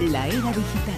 La 0.00 0.26
era 0.26 0.50
digital. 0.50 0.96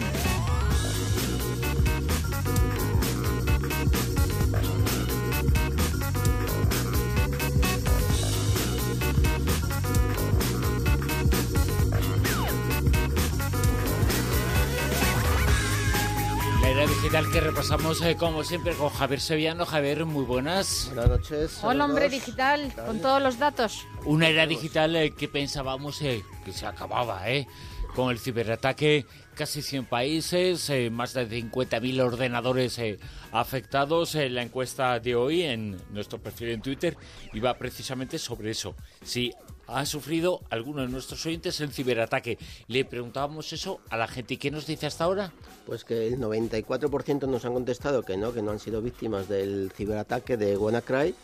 La 16.60 16.68
era 16.68 16.86
digital 16.86 17.30
que 17.32 17.40
repasamos 17.40 18.00
eh, 18.02 18.16
como 18.16 18.44
siempre 18.44 18.74
con 18.74 18.88
Javier 18.88 19.20
Sevillano. 19.20 19.66
Javier, 19.66 20.06
muy 20.06 20.24
buenas. 20.24 20.92
Buenas 20.94 21.10
noches. 21.10 21.58
Hola, 21.64 21.86
hombre 21.86 22.08
digital, 22.08 22.72
con 22.86 23.00
todos 23.00 23.20
los 23.20 23.36
datos. 23.40 23.84
Una 24.04 24.28
era 24.28 24.46
digital 24.46 24.94
eh, 24.94 25.10
que 25.10 25.26
pensábamos 25.26 26.00
eh, 26.02 26.24
que 26.44 26.52
se 26.52 26.66
acababa, 26.66 27.28
¿eh? 27.28 27.48
Con 27.94 28.10
el 28.10 28.18
ciberataque, 28.18 29.04
casi 29.34 29.60
100 29.60 29.84
países, 29.84 30.70
eh, 30.70 30.88
más 30.88 31.12
de 31.12 31.28
50.000 31.28 32.00
ordenadores 32.00 32.78
eh, 32.78 32.98
afectados. 33.32 34.14
Eh, 34.14 34.30
la 34.30 34.42
encuesta 34.42 34.98
de 34.98 35.14
hoy 35.14 35.42
en 35.42 35.76
nuestro 35.90 36.18
perfil 36.18 36.48
en 36.48 36.62
Twitter 36.62 36.96
iba 37.34 37.52
precisamente 37.58 38.18
sobre 38.18 38.50
eso. 38.50 38.74
Si 39.04 39.30
ha 39.66 39.86
sufrido 39.86 40.40
alguno 40.50 40.82
de 40.82 40.88
nuestros 40.88 41.24
oyentes 41.26 41.60
el 41.60 41.72
ciberataque. 41.72 42.38
Le 42.68 42.84
preguntábamos 42.84 43.52
eso 43.52 43.80
a 43.90 43.96
la 43.96 44.08
gente. 44.08 44.34
¿Y 44.34 44.36
qué 44.36 44.50
nos 44.50 44.66
dice 44.66 44.86
hasta 44.86 45.04
ahora? 45.04 45.32
Pues 45.66 45.84
que 45.84 46.08
el 46.08 46.18
94% 46.18 47.28
nos 47.28 47.44
han 47.44 47.52
contestado 47.52 48.02
que 48.02 48.16
no, 48.16 48.32
que 48.32 48.42
no 48.42 48.50
han 48.50 48.58
sido 48.58 48.82
víctimas 48.82 49.28
del 49.28 49.70
ciberataque 49.74 50.36
de 50.36 50.56
WannaCry 50.56 51.14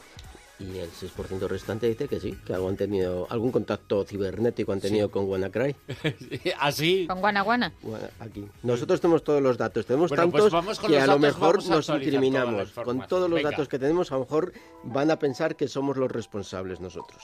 y 0.60 0.78
el 0.78 0.90
6% 0.90 1.46
restante 1.46 1.88
dice 1.88 2.08
que 2.08 2.18
sí, 2.18 2.36
que 2.44 2.54
algo 2.54 2.68
han 2.68 2.76
tenido 2.76 3.26
algún 3.30 3.52
contacto 3.52 4.04
cibernético 4.04 4.72
han 4.72 4.80
tenido 4.80 5.10
con 5.10 5.28
WannaCry. 5.28 5.76
Así. 6.58 7.06
Con 7.06 7.20
Guanaguana. 7.20 7.72
Bueno, 7.82 8.06
aquí. 8.18 8.44
Nosotros 8.62 9.00
tenemos 9.00 9.22
todos 9.22 9.40
los 9.40 9.56
datos, 9.56 9.86
tenemos 9.86 10.10
Bueno, 10.10 10.30
pues 10.30 10.44
tantos 10.44 10.52
vamos 10.52 10.80
con 10.80 10.90
que 10.90 11.00
a 11.00 11.06
lo 11.06 11.18
mejor 11.18 11.60
a 11.64 11.68
nos 11.68 11.88
incriminamos. 11.88 12.72
Con 12.72 13.06
todos 13.06 13.30
los 13.30 13.36
Venga. 13.36 13.50
datos 13.50 13.68
que 13.68 13.78
tenemos, 13.78 14.10
a 14.10 14.14
lo 14.14 14.20
mejor 14.20 14.52
van 14.82 15.10
a 15.10 15.18
pensar 15.18 15.56
que 15.56 15.68
somos 15.68 15.96
los 15.96 16.10
responsables 16.10 16.80
nosotros. 16.80 17.22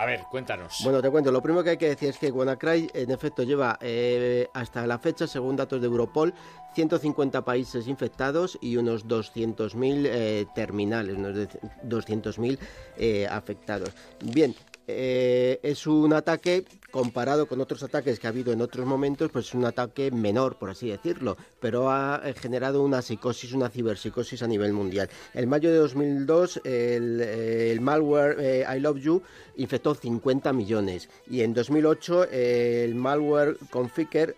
A 0.00 0.06
ver, 0.06 0.20
cuéntanos. 0.30 0.78
Bueno, 0.84 1.02
te 1.02 1.10
cuento, 1.10 1.32
lo 1.32 1.42
primero 1.42 1.64
que 1.64 1.70
hay 1.70 1.76
que 1.76 1.88
decir 1.88 2.10
es 2.10 2.18
que 2.18 2.30
WannaCry 2.30 2.88
en 2.94 3.10
efecto 3.10 3.42
lleva 3.42 3.76
eh, 3.80 4.48
hasta 4.54 4.86
la 4.86 5.00
fecha, 5.00 5.26
según 5.26 5.56
datos 5.56 5.80
de 5.80 5.88
Europol, 5.88 6.32
150 6.74 7.44
países 7.44 7.88
infectados 7.88 8.56
y 8.60 8.76
unos 8.76 9.08
200.000 9.08 10.06
eh, 10.06 10.46
terminales, 10.54 11.16
unos 11.16 11.34
de- 11.34 11.48
200.000 11.84 12.58
eh, 12.96 13.26
afectados. 13.28 13.90
Bien, 14.24 14.54
eh, 14.88 15.60
es 15.62 15.86
un 15.86 16.12
ataque 16.12 16.64
comparado 16.90 17.46
con 17.46 17.60
otros 17.60 17.82
ataques 17.82 18.18
que 18.18 18.26
ha 18.26 18.30
habido 18.30 18.52
en 18.52 18.62
otros 18.62 18.86
momentos, 18.86 19.30
pues 19.30 19.48
es 19.48 19.54
un 19.54 19.66
ataque 19.66 20.10
menor, 20.10 20.56
por 20.56 20.70
así 20.70 20.88
decirlo, 20.88 21.36
pero 21.60 21.90
ha 21.90 22.22
eh, 22.24 22.34
generado 22.34 22.82
una 22.82 23.02
psicosis, 23.02 23.52
una 23.52 23.68
ciberpsicosis 23.68 24.42
a 24.42 24.46
nivel 24.46 24.72
mundial. 24.72 25.10
En 25.34 25.48
mayo 25.48 25.70
de 25.70 25.76
2002, 25.76 26.62
el, 26.64 27.20
eh, 27.20 27.70
el 27.70 27.80
malware 27.80 28.66
I 28.74 28.80
Love 28.80 28.98
You 29.00 29.22
infectó 29.56 29.94
50 29.94 30.52
millones 30.52 31.08
y 31.28 31.42
en 31.42 31.52
2008 31.52 32.28
eh, 32.30 32.84
el 32.84 32.94
malware 32.94 33.58
Configure 33.70 34.36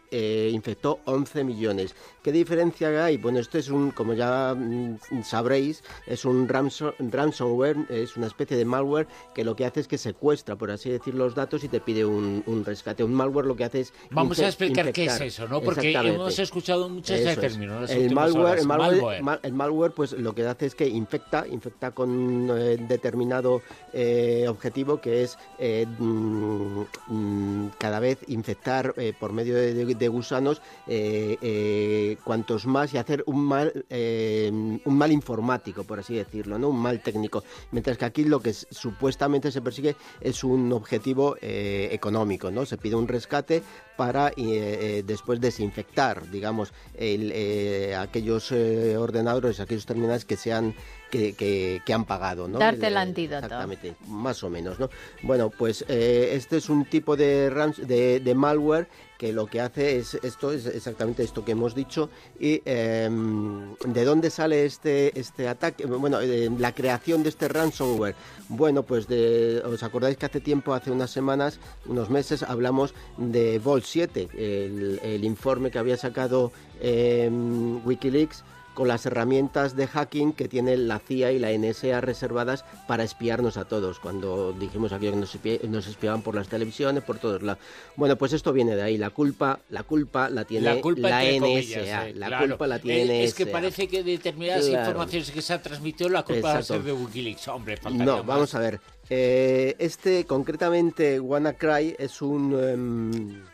infectó 0.51 1.01
11 1.05 1.45
millones. 1.45 1.95
¿Qué 2.23 2.33
diferencia 2.33 3.05
hay? 3.05 3.17
Bueno, 3.17 3.39
esto 3.39 3.57
es 3.57 3.71
un, 3.71 3.93
como 3.93 4.13
ya 4.13 4.55
mm, 4.55 5.23
sabréis, 5.25 5.83
es 6.07 6.27
un 6.27 6.47
ransom- 6.49 6.93
ransomware, 6.99 7.77
es 7.89 8.17
una 8.19 8.27
especie 8.27 8.59
de 8.59 8.65
malware 8.67 9.07
que 9.35 9.43
lo 9.43 9.57
que 9.57 9.65
hace 9.65 9.81
es 9.81 9.89
que 9.89 9.97
secuestra, 9.97 10.57
por 10.57 10.71
así 10.71 10.91
decir, 10.91 11.15
los 11.15 11.35
datos 11.35 11.65
y 11.65 11.69
te 11.69 11.81
pide 11.81 12.05
un, 12.05 12.43
un 12.47 12.65
rescate. 12.65 13.03
Un 13.05 13.15
malware 13.15 13.47
lo 13.47 13.57
que 13.57 13.65
hace 13.65 13.81
es 13.81 13.95
Vamos 14.11 14.39
a 14.41 14.47
explicar 14.47 14.93
qué 14.93 15.07
es 15.07 15.21
eso, 15.21 15.49
¿no? 15.49 15.63
Porque 15.63 15.93
hemos 15.93 16.39
escuchado 16.39 16.89
muchos 16.91 17.19
Eso 17.19 17.41
es. 17.41 17.57
El 17.91 18.15
malware, 18.15 18.59
el 18.59 18.67
malware, 18.67 18.91
Malware. 18.97 19.23
ma- 19.23 19.41
el 19.43 19.53
malware, 19.55 19.93
pues 19.93 20.13
lo 20.13 20.35
que 20.35 20.47
hace 20.47 20.67
es 20.67 20.75
que 20.75 20.87
infecta, 20.87 21.47
infecta 21.49 21.93
con 21.93 22.51
eh, 22.55 22.77
determinado 22.87 23.63
eh, 23.95 24.45
objetivo 24.47 25.01
que 25.01 25.23
es 25.23 25.39
eh, 25.59 25.87
mm, 25.99 26.83
mm, 27.09 27.71
cada 27.79 27.99
vez 27.99 28.19
infectar 28.29 28.93
eh, 28.99 29.15
por 29.19 29.33
medio 29.33 29.55
de, 29.55 29.73
de- 29.73 29.95
de 29.95 30.09
gusanos 30.09 30.61
eh, 30.87 32.10
eh, 32.11 32.17
cuantos 32.23 32.67
más 32.67 32.93
y 32.95 32.99
hacer 32.99 33.23
un 33.27 33.45
mal, 33.45 33.85
eh, 33.91 34.51
un 34.53 34.97
mal 34.99 35.13
informático, 35.13 35.85
por 35.85 35.99
así 36.01 36.15
decirlo, 36.15 36.59
no, 36.59 36.69
un 36.69 36.79
mal 36.81 37.01
técnico. 37.03 37.43
Mientras 37.73 37.97
que 37.99 38.05
aquí 38.05 38.25
lo 38.25 38.41
que 38.41 38.53
supuestamente 38.53 39.51
se 39.51 39.61
persigue 39.63 39.97
es 40.21 40.45
un 40.45 40.73
objetivo 40.73 41.37
eh, 41.41 41.89
económico, 41.93 42.51
no, 42.51 42.67
se 42.67 42.77
pide 42.79 42.95
un 42.97 43.09
rescate 43.09 43.63
para 43.97 44.33
eh, 44.37 45.03
después 45.07 45.41
desinfectar, 45.41 46.31
digamos, 46.31 46.73
el, 46.97 47.95
aquellos 47.99 48.51
ordenadores, 48.53 49.61
aquellos 49.61 49.85
terminales 49.87 50.25
que 50.25 50.37
sean 50.37 50.75
que, 51.11 51.35
que- 51.35 51.83
que 51.85 51.93
han 51.93 52.05
pagado, 52.05 52.49
¿no? 52.49 52.59
Darte 52.59 52.87
el 52.87 52.97
antídoto. 52.97 53.45
Exactamente, 53.47 53.95
más 54.09 54.43
o 54.45 54.49
menos, 54.51 54.79
¿no? 54.79 54.89
Bueno, 55.23 55.51
pues 55.51 55.85
eh, 55.89 56.31
este 56.35 56.57
es 56.59 56.69
un 56.71 56.85
tipo 56.87 57.17
de, 57.17 57.51
de, 57.87 58.21
de 58.21 58.35
malware 58.35 58.89
que 59.21 59.35
lo 59.35 59.45
que 59.45 59.61
hace 59.61 59.99
es 59.99 60.15
esto, 60.15 60.51
es 60.51 60.65
exactamente 60.65 61.23
esto 61.23 61.45
que 61.45 61.53
hemos 61.53 61.75
dicho. 61.75 62.09
¿Y 62.41 62.63
em, 62.65 63.75
de 63.85 64.05
dónde 64.07 64.31
sale 64.31 64.65
este, 64.65 65.19
este 65.21 65.47
ataque? 65.47 65.85
Bueno, 65.85 66.23
eh, 66.23 66.49
la 66.59 66.73
creación 66.73 67.23
de 67.23 67.29
este 67.29 67.47
ransomware. 67.47 68.15
Bueno, 68.49 68.83
pues 68.83 69.09
de, 69.09 69.61
os 69.63 69.83
acordáis 69.83 70.17
que 70.17 70.25
hace 70.25 70.41
tiempo, 70.41 70.73
hace 70.73 70.91
unas 70.91 71.11
semanas, 71.11 71.61
unos 71.85 72.09
meses, 72.09 72.43
hablamos 72.43 72.95
de 73.19 73.59
Vol 73.59 73.83
7, 73.83 74.31
el, 74.39 75.01
el 75.03 75.23
informe 75.23 75.71
que 75.71 75.79
había 75.79 75.99
sacado 75.99 76.51
em, 76.81 77.87
Wikileaks 77.87 78.43
con 78.81 78.89
las 78.89 79.05
herramientas 79.05 79.77
de 79.77 79.87
hacking 79.87 80.33
que 80.33 80.49
tiene 80.49 80.75
la 80.79 81.01
CIA 81.01 81.33
y 81.33 81.39
la 81.39 81.53
NSA 81.53 82.01
reservadas 82.01 82.65
para 82.89 83.05
espiarnos 83.05 83.59
a 83.59 83.67
todos. 83.67 83.99
Cuando 84.01 84.55
dijimos 84.55 84.91
aquí 84.95 85.11
que 85.11 85.61
nos, 85.69 85.87
espiaban 85.87 86.23
por 86.23 86.35
las 86.35 86.49
televisiones, 86.49 87.05
por 87.05 87.19
todos 87.19 87.43
lados. 87.43 87.63
Bueno, 87.97 88.17
pues 88.17 88.33
esto 88.33 88.55
viene 88.55 88.75
de 88.77 88.81
ahí. 88.81 88.97
La 88.97 89.11
culpa, 89.11 89.61
la 89.69 89.83
culpa 89.83 90.31
la 90.31 90.47
tiene 90.47 90.65
la 90.75 90.81
culpa 90.81 91.11
la 91.11 91.25
NSA. 91.25 91.41
comillas, 91.41 92.07
eh, 92.07 92.15
la 92.15 92.27
claro. 92.29 92.49
culpa 92.49 92.67
la 92.69 92.79
tiene 92.79 93.23
Es 93.23 93.35
que 93.35 93.45
NSA. 93.45 93.53
parece 93.53 93.87
que 93.87 94.03
determinadas 94.03 94.65
Claro. 94.67 94.89
informaciones 94.89 95.31
que 95.31 95.43
se 95.43 95.53
han 95.53 95.63
transmitido 95.63 96.09
la 96.09 96.23
culpa 96.23 96.55
va 96.55 96.59
a 96.61 96.63
ser 96.63 96.83
de 96.83 96.93
Wikileaks. 96.95 97.49
Hombre, 97.49 97.79
No, 97.93 98.17
más. 98.17 98.27
vamos 98.27 98.55
a 98.55 98.61
ver. 98.61 98.81
Eh, 99.11 99.77
este, 99.79 100.25
concretamente, 100.25 101.21
WannaCry 101.21 101.97
es 101.99 102.23
un... 102.23 102.59
em, 102.59 103.50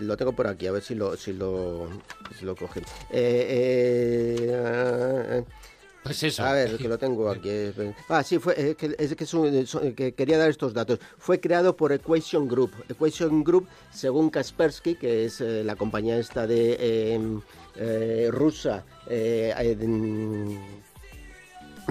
lo 0.00 0.16
tengo 0.16 0.32
por 0.32 0.46
aquí, 0.46 0.66
a 0.66 0.72
ver 0.72 0.82
si 0.82 0.94
lo, 0.94 1.16
si 1.16 1.32
lo, 1.32 1.88
si 2.38 2.44
lo 2.44 2.54
coge. 2.56 2.80
Eh, 3.10 4.36
eh, 4.50 5.44
Pues 6.02 6.22
eso. 6.22 6.42
A 6.44 6.52
ver, 6.54 6.76
que 6.78 6.88
lo 6.88 6.96
tengo 6.96 7.28
aquí. 7.28 7.50
Ah, 8.08 8.22
sí, 8.22 8.38
fue, 8.38 8.54
es 8.70 8.76
que, 8.76 8.94
es 8.98 9.14
que, 9.14 9.26
son- 9.26 9.94
quería 9.94 10.38
dar 10.38 10.48
estos 10.48 10.72
datos. 10.72 10.98
Fue 11.18 11.40
creado 11.40 11.76
por 11.76 11.92
Equation 11.92 12.48
Group. 12.48 12.72
Equation 12.88 13.44
Group, 13.44 13.66
según 13.92 14.30
Kaspersky, 14.30 14.94
que 14.94 15.26
es 15.26 15.40
eh, 15.40 15.62
la 15.64 15.76
compañía 15.76 16.16
esta 16.18 16.46
de 16.46 16.76
eh, 16.80 17.20
eh, 17.76 18.28
rusa 18.30 18.84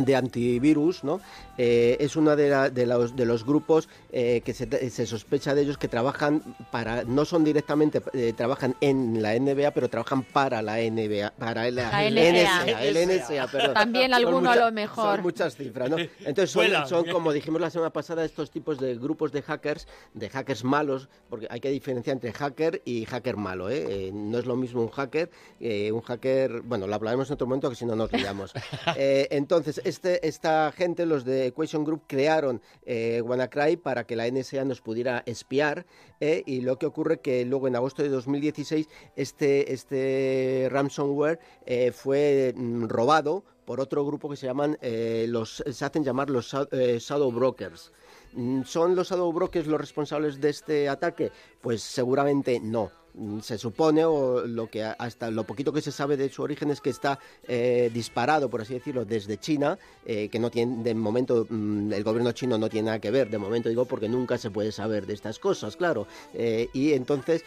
de 0.06 0.16
antivirus, 0.16 1.04
¿no? 1.04 1.20
Eh, 1.58 1.98
es 2.00 2.16
uno 2.16 2.36
de, 2.36 2.50
la- 2.50 2.70
de 2.70 2.86
los, 2.86 3.16
de 3.16 3.26
los 3.26 3.46
grupos 3.46 3.90
eh, 4.12 4.42
que 4.46 4.54
se, 4.54 4.90
se 4.90 5.06
sospecha 5.06 5.54
de 5.54 5.62
ellos 5.64 5.78
que 5.78 5.88
trabajan 5.88 6.42
para, 6.72 7.04
no 7.04 7.26
son 7.26 7.44
directamente, 7.44 8.02
eh, 8.14 8.34
trabajan 8.36 8.76
en 8.82 9.22
la 9.22 9.38
NBA, 9.38 9.72
pero 9.72 9.90
trabajan 9.90 10.24
para 10.24 10.62
la 10.62 10.78
NBA, 10.78 11.32
para 11.38 11.70
la, 11.70 12.10
La 12.10 12.32
NSA. 12.32 12.66
NSA, 12.66 12.84
el 12.84 13.08
NSA, 13.10 13.48
perdón. 13.52 13.74
También 13.74 14.14
alguno 14.14 14.52
a 14.52 14.56
lo 14.56 14.72
mejor. 14.72 15.16
Son 15.16 15.22
muchas 15.24 15.56
cifras, 15.56 15.90
¿no? 15.90 15.98
Entonces 16.26 16.52
son, 16.88 17.06
como 17.10 17.34
dijimos 17.34 17.60
la 17.60 17.70
semana 17.70 17.92
pasada, 17.92 18.24
estos 18.24 18.50
tipos 18.52 18.80
de 18.80 18.96
grupos 18.96 19.32
de 19.32 19.42
hackers, 19.42 19.88
de 20.14 20.30
hackers 20.30 20.64
malos, 20.64 21.10
porque 21.30 21.48
hay 21.50 21.60
que 21.60 21.70
diferenciar 21.70 22.16
entre 22.16 22.32
hacker 22.32 22.82
y 22.86 23.06
hacker 23.06 23.36
malo, 23.38 23.70
¿eh? 23.70 23.86
Eh, 24.08 24.12
no 24.14 24.38
es 24.40 24.46
lo 24.46 24.56
mismo 24.56 24.82
un 24.82 24.90
hacker, 24.90 25.30
eh, 25.60 25.92
un 25.92 26.02
hacker, 26.02 26.62
bueno, 26.62 26.88
lo 26.88 26.96
hablaremos 26.96 27.28
en 27.30 27.34
otro 27.34 27.48
momento 27.48 27.70
que 27.70 27.76
si 27.76 27.86
no 27.86 27.96
nos 27.96 28.12
liamos. 28.14 28.54
Eh, 28.96 29.28
entonces, 29.32 29.80
este, 29.90 30.26
esta 30.28 30.72
gente, 30.72 31.06
los 31.06 31.26
de 31.26 31.48
Equation 31.48 31.84
Group, 31.84 32.04
crearon 32.08 32.62
eh, 32.86 33.22
WannaCry 33.22 33.76
para 33.78 34.06
que 34.06 34.16
la 34.16 34.26
NSA 34.32 34.64
nos 34.64 34.80
pudiera 34.82 35.24
espiar 35.26 35.86
eh, 36.22 36.44
y 36.46 36.62
lo 36.62 36.80
que 36.80 36.86
ocurre 36.86 37.20
que 37.20 37.44
luego 37.44 37.68
en 37.68 37.76
agosto 37.76 38.02
de 38.02 38.10
2016 38.10 38.88
este, 39.18 39.74
este 39.74 40.68
ransomware 40.72 41.40
eh, 41.66 41.92
fue 41.92 42.54
mm, 42.56 42.86
robado 42.88 43.44
por 43.66 43.82
otro 43.82 44.06
grupo 44.06 44.30
que 44.30 44.36
se 44.38 44.48
llaman 44.48 44.80
los 45.28 45.64
se 45.70 45.86
hacen 45.86 46.04
llamar 46.04 46.30
los 46.32 46.52
sha- 46.54 46.68
shadow 46.72 47.32
brokers. 47.32 47.92
Mm, 48.34 48.64
¿Son 48.64 48.96
los 48.96 49.10
shadow 49.10 49.32
brokers 49.32 49.68
los 49.68 49.80
responsables 49.80 50.40
de 50.42 50.50
este 50.50 50.90
ataque? 50.90 51.32
Pues 51.62 51.84
seguramente 51.84 52.60
no. 52.60 52.99
Mm, 53.14 53.40
Se 53.40 53.58
supone, 53.58 54.06
o 54.06 54.46
lo 54.46 54.68
que 54.68 54.84
hasta 54.84 55.32
lo 55.32 55.44
poquito 55.44 55.74
que 55.74 55.82
se 55.82 55.92
sabe 55.92 56.18
de 56.18 56.30
su 56.30 56.42
origen 56.42 56.72
es 56.72 56.82
que 56.82 56.90
está 56.90 57.20
eh, 57.48 57.90
disparado, 57.94 58.50
por 58.50 58.62
así 58.62 58.74
decirlo, 58.74 59.06
desde 59.06 59.38
China, 59.38 59.78
eh, 60.06 60.30
que 60.30 60.40
no 60.40 60.50
tiene, 60.50 60.84
de 60.84 60.94
momento, 60.94 61.46
mm, 61.50 61.94
el 61.94 62.04
gobierno 62.04 62.32
chino 62.32 62.58
no 62.58 62.70
tiene 62.70 62.88
nada 62.88 63.00
que 63.00 63.12
ver, 63.12 63.30
de 63.30 63.38
momento 63.38 63.70
digo, 63.70 63.86
porque 63.86 64.10
nunca 64.10 64.38
se 64.38 64.52
puede 64.52 64.72
saber 64.72 65.06
de 65.06 65.14
estas 65.14 65.40
cosas, 65.40 65.76
claro. 65.76 66.08
Eh, 66.34 66.70
y 66.74 66.94
entonces 66.94 67.44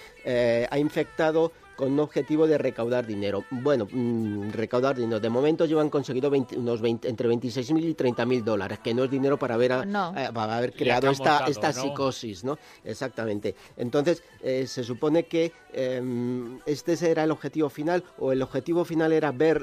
ha 0.71 0.79
infectado 0.79 1.53
con 1.77 1.93
un 1.93 2.01
objetivo 2.01 2.47
de 2.47 2.59
recaudar 2.59 3.07
dinero. 3.07 3.45
Bueno, 3.51 3.87
mm, 3.91 4.51
recaudar 4.51 4.97
dinero. 4.97 5.21
De 5.21 5.31
momento 5.31 5.65
llevan 5.65 5.91
conseguido 5.91 6.31
unos 6.57 6.81
20, 6.81 7.09
entre 7.09 7.29
26.000 7.29 7.85
y 7.85 7.95
30.000 7.95 8.43
dólares, 8.43 8.79
que 8.81 8.95
no 8.95 9.05
es 9.05 9.11
dinero 9.11 9.39
para 9.39 9.55
haber, 9.55 9.73
eh, 9.73 10.31
para 10.33 10.57
haber 10.57 10.73
creado 10.73 11.11
esta, 11.11 11.47
esta 11.47 11.73
psicosis, 11.73 12.45
¿no? 12.45 12.59
Exactamente. 12.85 13.55
Entonces, 13.77 14.23
eh, 14.43 14.67
se 14.67 14.85
supone 14.85 15.25
que 15.25 15.53
em, 15.73 16.59
este 16.67 16.93
era 17.11 17.25
el 17.25 17.31
objetivo 17.31 17.69
final, 17.69 18.05
o 18.19 18.33
el 18.33 18.43
objetivo 18.43 18.85
final 18.85 19.13
era 19.13 19.33
ver 19.33 19.63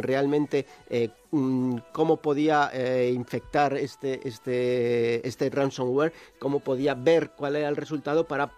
realmente 0.00 0.66
eh, 0.88 1.10
mm, 1.30 1.76
cómo 1.92 2.16
podía 2.16 2.70
infectar 3.10 3.76
este, 3.76 4.26
este, 4.26 5.26
este 5.26 5.50
ransomware, 5.50 6.12
cómo 6.38 6.60
podía 6.60 6.94
ver 6.94 7.32
cuál 7.36 7.56
era 7.56 7.68
el 7.68 7.76
resultado 7.76 8.24
para 8.26 8.50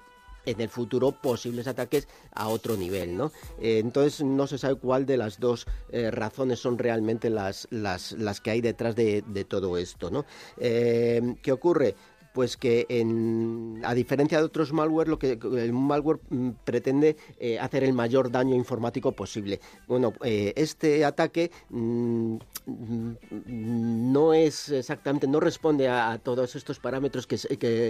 en 0.47 0.61
el 0.61 0.69
futuro 0.69 1.13
posibles 1.13 1.67
ataques 1.67 2.09
a 2.35 2.49
otro 2.49 2.77
nivel, 2.77 3.17
¿no? 3.17 3.33
Eh, 3.61 3.79
entonces 3.79 4.23
no 4.23 4.47
se 4.47 4.59
sabe 4.59 4.77
cuál 4.77 5.07
de 5.07 5.17
las 5.17 5.39
dos 5.39 5.67
eh, 5.91 6.11
razones 6.11 6.59
son 6.59 6.79
realmente 6.79 7.31
las, 7.31 7.69
las, 7.71 8.13
las, 8.13 8.41
que 8.41 8.51
hay 8.51 8.61
detrás 8.61 8.97
de, 8.97 9.23
de 9.27 9.45
todo 9.45 9.79
esto, 9.79 10.11
¿no? 10.11 10.25
Eh, 10.59 11.37
¿Qué 11.43 11.53
ocurre? 11.53 11.95
Pues 12.33 12.57
que 12.57 12.87
en, 12.89 13.83
a 13.85 13.95
diferencia 13.95 14.39
de 14.39 14.45
otros 14.45 14.73
malware, 14.73 15.09
lo 15.09 15.19
que 15.19 15.33
el 15.33 15.73
malware 15.73 16.19
mm, 16.31 16.51
pretende 16.65 17.17
eh, 17.39 17.59
hacer 17.59 17.85
el 17.85 17.93
mayor 17.93 18.31
daño 18.31 18.55
informático 18.55 19.13
posible. 19.13 19.61
Bueno, 19.87 20.13
eh, 20.25 20.53
este 20.57 21.05
ataque 21.05 21.51
mm, 21.69 22.37
mm, 22.67 24.13
no 24.13 24.33
es 24.33 24.71
exactamente, 24.71 25.27
no 25.27 25.41
responde 25.41 25.89
a, 25.89 26.19
todos 26.23 26.55
estos 26.57 26.79
parámetros 26.79 27.27
que, 27.27 27.37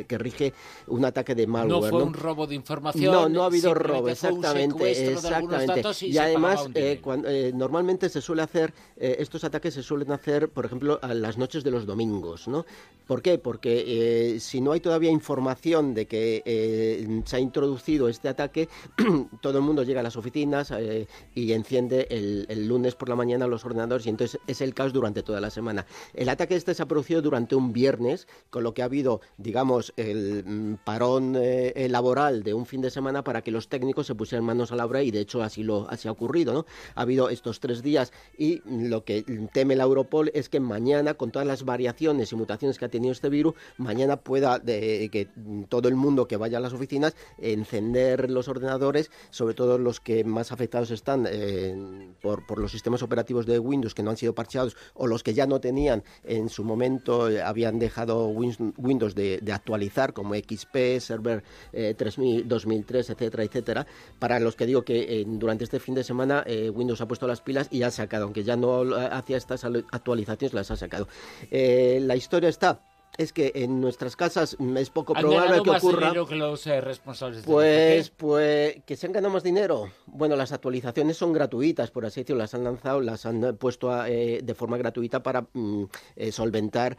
que, 0.06 0.18
rige 0.18 0.52
un 0.86 1.04
ataque 1.04 1.34
de 1.34 1.46
malware. 1.46 1.82
No 1.82 1.88
fue 1.88 2.02
un 2.02 2.14
robo 2.14 2.46
de 2.46 2.54
información. 2.54 3.12
No, 3.12 3.28
no 3.28 3.42
ha 3.42 3.46
habido 3.46 3.74
robo, 3.74 4.08
exactamente, 4.08 5.12
exactamente. 5.12 5.82
Y, 6.06 6.18
además, 6.18 6.68
eh, 6.74 7.52
normalmente 7.54 8.08
se 8.08 8.20
suele 8.20 8.42
hacer 8.42 8.72
estos 8.96 9.44
ataques 9.44 9.74
se 9.74 9.82
suelen 9.82 10.12
hacer, 10.12 10.48
por 10.48 10.64
ejemplo, 10.64 10.98
a 11.02 11.14
las 11.14 11.36
noches 11.36 11.64
de 11.64 11.70
los 11.70 11.86
domingos, 11.86 12.48
¿no? 12.48 12.64
¿Por 13.06 13.20
qué? 13.20 13.38
Porque 13.38 14.31
si 14.40 14.60
no 14.60 14.72
hay 14.72 14.80
todavía 14.80 15.10
información 15.10 15.94
de 15.94 16.06
que 16.06 16.42
eh, 16.44 17.22
se 17.24 17.36
ha 17.36 17.40
introducido 17.40 18.08
este 18.08 18.28
ataque, 18.28 18.68
todo 19.40 19.58
el 19.58 19.64
mundo 19.64 19.82
llega 19.82 20.00
a 20.00 20.02
las 20.02 20.16
oficinas 20.16 20.70
eh, 20.70 21.06
y 21.34 21.52
enciende 21.52 22.06
el, 22.10 22.66
lunes 22.66 22.94
por 22.94 23.08
la 23.08 23.16
mañana 23.16 23.46
los 23.46 23.64
ordenadores 23.64 24.06
y 24.06 24.10
entonces 24.10 24.40
es 24.46 24.60
el 24.60 24.74
caos 24.74 24.92
durante 24.92 25.22
toda 25.22 25.40
la 25.40 25.50
semana. 25.50 25.86
El 26.14 26.28
ataque 26.28 26.54
este 26.54 26.74
se 26.74 26.82
ha 26.82 26.86
producido 26.86 27.22
durante 27.22 27.54
un 27.54 27.72
viernes, 27.72 28.28
con 28.50 28.62
lo 28.62 28.74
que 28.74 28.82
ha 28.82 28.86
habido, 28.86 29.20
digamos, 29.36 29.92
el 29.96 30.44
mm, 30.44 30.74
parón 30.84 31.34
eh, 31.36 31.86
laboral 31.90 32.42
de 32.42 32.54
un 32.54 32.66
fin 32.66 32.80
de 32.80 32.90
semana 32.90 33.24
para 33.24 33.42
que 33.42 33.50
los 33.50 33.68
técnicos 33.68 34.06
se 34.06 34.14
pusieran 34.14 34.44
manos 34.44 34.72
a 34.72 34.76
la 34.76 34.86
obra 34.86 35.02
y 35.02 35.10
de 35.10 35.20
hecho 35.20 35.42
así 35.42 35.62
lo 35.62 35.88
así 35.90 36.08
ha 36.08 36.12
ocurrido, 36.12 36.52
¿no? 36.52 36.66
Ha 36.94 37.02
habido 37.02 37.28
estos 37.28 37.60
tres 37.60 37.82
días 37.82 38.12
y 38.38 38.62
lo 38.66 39.04
que 39.04 39.22
teme 39.52 39.76
la 39.76 39.84
Europol 39.84 40.30
es 40.34 40.48
que 40.48 40.60
mañana, 40.60 41.14
con 41.14 41.30
todas 41.30 41.46
las 41.46 41.64
variaciones 41.64 42.32
y 42.32 42.36
mutaciones 42.36 42.78
que 42.78 42.84
ha 42.84 42.88
tenido 42.88 43.12
este 43.12 43.28
virus, 43.28 43.54
mañana 43.76 44.16
pueda 44.22 44.58
de, 44.58 45.08
que 45.10 45.28
todo 45.68 45.88
el 45.88 45.96
mundo 45.96 46.26
que 46.26 46.36
vaya 46.36 46.58
a 46.58 46.60
las 46.60 46.72
oficinas 46.72 47.14
encender 47.38 48.30
los 48.30 48.48
ordenadores, 48.48 49.10
sobre 49.30 49.54
todo 49.54 49.78
los 49.78 50.00
que 50.00 50.24
más 50.24 50.52
afectados 50.52 50.90
están 50.90 51.26
eh, 51.28 52.12
por, 52.20 52.58
los 52.58 52.72
sistemas 52.72 53.02
operativos 53.02 53.46
de 53.46 53.58
Windows 53.58 53.94
que 53.94 54.02
no 54.02 54.10
han 54.10 54.16
sido 54.16 54.34
parcheados 54.34 54.76
o 54.94 55.06
los 55.06 55.22
que 55.22 55.34
ya 55.34 55.46
no 55.46 55.60
tenían 55.60 56.02
en 56.24 56.48
su 56.48 56.64
momento 56.64 57.28
eh, 57.28 57.42
habían 57.42 57.78
dejado 57.78 58.26
Windows 58.28 59.14
de, 59.14 59.40
actualizar 59.52 60.14
como 60.14 60.34
XP, 60.34 60.98
Server 60.98 61.42
3000, 61.72 62.40
eh, 62.40 62.44
2003, 62.46 63.10
etcétera, 63.10 63.44
etcétera. 63.44 63.86
Para 64.18 64.40
los 64.40 64.56
que 64.56 64.66
digo 64.66 64.82
que 64.82 65.24
durante 65.26 65.64
este 65.64 65.78
fin 65.78 65.94
de 65.94 66.04
semana 66.04 66.44
Windows 66.72 67.00
ha 67.00 67.06
puesto 67.06 67.26
las 67.26 67.42
pilas 67.42 67.68
y 67.70 67.82
ha 67.82 67.90
sacado, 67.90 68.24
aunque 68.24 68.44
ya 68.44 68.56
no 68.56 68.82
hacía 68.94 69.36
estas 69.36 69.64
actualizaciones, 69.64 70.54
las 70.54 70.70
ha 70.70 70.76
sacado. 70.76 71.06
la 71.50 72.16
historia 72.16 72.48
está 72.48 72.80
es 73.18 73.32
que 73.32 73.52
en 73.54 73.80
nuestras 73.80 74.16
casas 74.16 74.56
es 74.76 74.90
poco 74.90 75.12
probable 75.12 75.62
que 75.62 75.70
ocurra. 75.70 76.12
que 76.26 76.34
los 76.34 76.66
eh, 76.66 76.80
responsables 76.80 77.44
pues, 77.44 78.10
pues 78.10 78.76
que 78.86 78.96
se 78.96 79.06
han 79.06 79.12
ganado 79.12 79.34
más 79.34 79.42
dinero. 79.42 79.90
Bueno, 80.06 80.34
las 80.34 80.52
actualizaciones 80.52 81.16
son 81.16 81.32
gratuitas, 81.32 81.90
por 81.90 82.06
así 82.06 82.20
decirlo, 82.22 82.40
las 82.40 82.54
han 82.54 82.64
lanzado, 82.64 83.00
las 83.00 83.26
han 83.26 83.56
puesto 83.56 84.04
eh, 84.06 84.40
de 84.42 84.54
forma 84.54 84.78
gratuita 84.78 85.22
para 85.22 85.46
mm, 85.52 85.84
eh, 86.16 86.32
solventar 86.32 86.96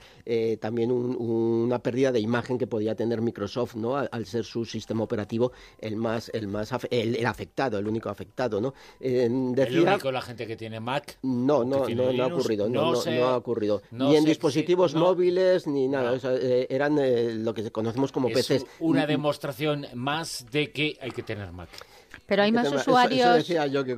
también 0.59 0.91
una 0.91 1.79
pérdida 1.79 2.11
de 2.11 2.19
imagen 2.19 2.57
que 2.57 2.67
podía 2.67 2.95
tener 2.95 3.21
Microsoft, 3.21 3.75
¿no? 3.75 3.97
Al, 3.97 4.25
ser 4.25 4.45
su 4.45 4.65
sistema 4.65 5.03
operativo 5.03 5.51
el 5.79 5.95
más, 5.95 6.29
el 6.33 6.47
más, 6.47 6.71
el, 6.89 7.25
afectado, 7.25 7.77
el 7.77 7.87
único 7.87 8.09
afectado, 8.09 8.61
¿no? 8.61 8.73
el 8.99 9.31
único 9.31 10.11
la 10.11 10.21
gente 10.21 10.47
que 10.47 10.55
tiene 10.55 10.79
Mac. 10.79 11.17
No, 11.23 11.63
no, 11.63 11.87
no, 11.87 12.23
ha 12.23 12.27
ocurrido, 12.27 12.69
no, 12.69 12.93
no, 12.93 13.25
ha 13.25 13.37
ocurrido, 13.37 13.81
ni 13.91 14.15
en 14.15 14.23
dispositivos 14.23 14.95
móviles 14.95 15.67
ni 15.67 15.87
nada. 15.87 16.02
Eh, 16.23 16.67
eran 16.69 16.97
eh, 16.99 17.33
lo 17.33 17.53
que 17.53 17.69
conocemos 17.71 18.11
como 18.11 18.29
es 18.29 18.47
PCs. 18.47 18.65
Una 18.79 19.05
demostración 19.05 19.87
más 19.93 20.45
de 20.51 20.71
que 20.71 20.97
hay 21.01 21.11
que 21.11 21.23
tener 21.23 21.51
Mac. 21.51 21.69
Pero 22.25 22.43
hay 22.43 22.51
más 22.51 22.71
usuarios. 22.71 23.35
decía 23.35 23.67
yo 23.67 23.83
que 23.83 23.95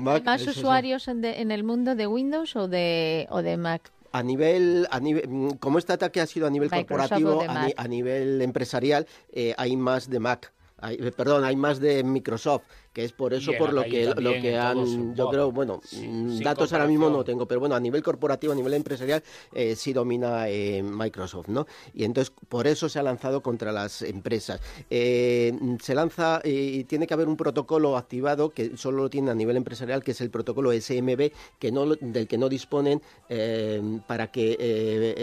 Mac. 0.00 0.24
¿Más 0.24 0.46
usuarios 0.46 1.08
en, 1.08 1.24
en, 1.24 1.50
el 1.50 1.64
mundo 1.64 1.94
de 1.94 2.06
Windows 2.06 2.56
o 2.56 2.68
de, 2.68 3.26
o 3.30 3.42
de 3.42 3.56
Mac? 3.56 3.92
a 4.16 4.22
nivel, 4.22 4.86
a 4.90 4.98
nivel, 4.98 5.28
mm, 5.28 5.50
como 5.58 5.78
este 5.78 5.92
ataque 5.92 6.20
ha 6.20 6.26
sido 6.26 6.46
a 6.46 6.50
nivel 6.50 6.70
corporativo, 6.70 7.42
a, 7.76 7.88
nivel 7.88 8.40
empresarial, 8.40 9.06
eh, 9.32 9.54
hay 9.58 9.76
más 9.76 10.08
de 10.08 10.20
Mac. 10.20 10.52
Hay, 10.78 10.96
perdón, 11.12 11.44
hay 11.44 11.56
más 11.56 11.80
de 11.80 12.02
Microsoft 12.04 12.62
que 12.96 13.04
es 13.04 13.12
por 13.12 13.34
eso 13.34 13.52
por 13.58 13.74
lo 13.74 13.84
que 13.84 14.06
lo 14.06 14.32
que 14.32 14.56
han 14.56 15.14
yo 15.14 15.28
creo 15.28 15.52
bueno 15.52 15.82
mm, 15.92 16.38
datos 16.38 16.72
ahora 16.72 16.86
mismo 16.86 17.10
no 17.10 17.24
tengo 17.24 17.44
pero 17.46 17.60
bueno 17.60 17.74
a 17.74 17.80
nivel 17.80 18.02
corporativo 18.02 18.54
a 18.54 18.56
nivel 18.56 18.72
empresarial 18.72 19.22
eh, 19.52 19.76
sí 19.76 19.92
domina 19.92 20.48
eh, 20.48 20.82
Microsoft 20.82 21.48
no 21.48 21.66
y 21.92 22.04
entonces 22.04 22.32
por 22.48 22.66
eso 22.66 22.88
se 22.88 22.98
ha 22.98 23.02
lanzado 23.02 23.42
contra 23.42 23.70
las 23.70 24.00
empresas. 24.00 24.60
Eh, 24.88 25.52
se 25.82 25.94
lanza 25.94 26.40
y 26.42 26.84
tiene 26.84 27.06
que 27.06 27.12
haber 27.12 27.28
un 27.28 27.36
protocolo 27.36 27.98
activado 27.98 28.48
que 28.48 28.78
solo 28.78 29.02
lo 29.02 29.10
tiene 29.10 29.30
a 29.30 29.34
nivel 29.34 29.58
empresarial 29.58 30.02
que 30.02 30.12
es 30.12 30.20
el 30.22 30.30
protocolo 30.30 30.72
SMB 30.72 31.32
que 31.58 31.72
no 31.72 31.96
del 31.96 32.26
que 32.26 32.38
no 32.38 32.48
disponen 32.48 33.02
para 34.06 34.30
que 34.30 34.54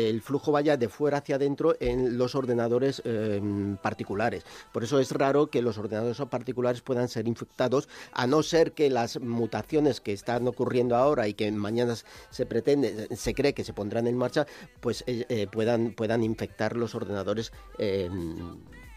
el 0.10 0.22
flujo 0.22 0.52
vaya 0.52 0.78
de 0.78 0.90
fuera 0.90 1.18
hacia 1.18 1.38
adentro 1.38 1.76
en 1.80 2.20
los 2.20 2.36
ordenadores 2.36 3.02
particulares. 3.82 4.44
Por 4.72 4.84
eso 4.84 5.00
es 5.00 5.12
raro 5.12 5.48
que 5.48 5.64
los 5.64 5.80
ordenadores 5.80 6.22
particulares 6.30 6.82
puedan 6.82 7.08
ser 7.08 7.28
infectados 7.28 7.63
a 8.12 8.28
no 8.28 8.44
ser 8.44 8.74
que 8.74 8.90
las 8.90 9.20
mutaciones 9.20 10.02
que 10.02 10.14
están 10.14 10.48
ocurriendo 10.48 10.96
ahora 10.96 11.28
y 11.28 11.34
que 11.34 11.52
mañana 11.52 11.96
se 12.30 12.46
pretende, 12.46 13.08
se 13.16 13.34
cree 13.34 13.54
que 13.54 13.64
se 13.64 13.74
pondrán 13.74 14.08
en 14.08 14.18
marcha, 14.18 14.46
pues 14.80 15.04
eh, 15.08 15.26
eh, 15.30 15.48
puedan, 15.52 15.94
puedan 15.94 16.24
infectar 16.24 16.76
los 16.76 16.96
ordenadores. 16.96 17.52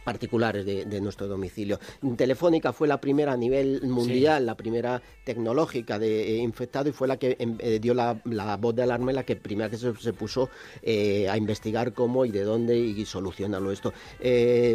particulares 0.05 0.65
de, 0.65 1.01
nuestro 1.01 1.27
domicilio. 1.27 1.81
Telefónica 2.17 2.73
fue 2.73 2.87
la 2.87 3.01
primera 3.01 3.33
a 3.33 3.37
nivel 3.37 3.83
mundial, 3.83 4.47
la 4.47 4.57
primera 4.57 5.03
tecnológica 5.25 5.99
de 5.99 6.37
eh, 6.37 6.37
infectado 6.37 6.89
y 6.89 6.93
fue 6.93 7.09
la 7.09 7.17
que 7.17 7.37
em, 7.41 7.59
dio 7.81 7.93
la, 7.93 8.13
voz 8.57 8.77
de 8.77 8.85
alarma 8.85 9.13
la 9.13 9.25
que 9.25 9.35
primera 9.35 9.69
que 9.69 9.77
se, 9.77 10.13
puso 10.13 10.49
a 10.87 11.37
investigar 11.37 11.93
cómo 11.93 12.25
y 12.25 12.31
de 12.31 12.45
dónde 12.45 12.79
y 12.79 13.05
solucionarlo 13.05 13.73
esto. 13.73 13.93